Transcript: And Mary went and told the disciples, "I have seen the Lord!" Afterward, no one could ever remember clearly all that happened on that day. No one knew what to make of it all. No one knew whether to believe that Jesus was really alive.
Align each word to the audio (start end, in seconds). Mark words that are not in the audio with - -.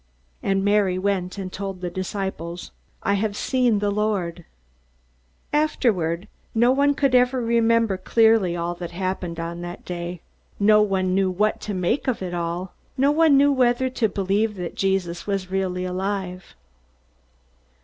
And 0.41 0.65
Mary 0.65 0.97
went 0.97 1.37
and 1.37 1.53
told 1.53 1.79
the 1.81 1.91
disciples, 1.91 2.71
"I 3.03 3.13
have 3.13 3.37
seen 3.37 3.77
the 3.77 3.91
Lord!" 3.91 4.45
Afterward, 5.53 6.27
no 6.55 6.71
one 6.71 6.95
could 6.95 7.13
ever 7.13 7.39
remember 7.39 7.97
clearly 7.97 8.55
all 8.55 8.73
that 8.73 8.89
happened 8.89 9.39
on 9.39 9.61
that 9.61 9.85
day. 9.85 10.21
No 10.59 10.81
one 10.81 11.13
knew 11.13 11.29
what 11.29 11.61
to 11.61 11.75
make 11.75 12.07
of 12.07 12.23
it 12.23 12.33
all. 12.33 12.73
No 12.97 13.11
one 13.11 13.37
knew 13.37 13.51
whether 13.51 13.91
to 13.91 14.09
believe 14.09 14.55
that 14.55 14.73
Jesus 14.73 15.27
was 15.27 15.51
really 15.51 15.85
alive. 15.85 16.55